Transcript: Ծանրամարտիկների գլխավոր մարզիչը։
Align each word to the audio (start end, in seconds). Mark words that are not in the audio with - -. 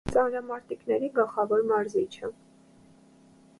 Ծանրամարտիկների 0.13 1.09
գլխավոր 1.19 1.63
մարզիչը։ 1.73 2.33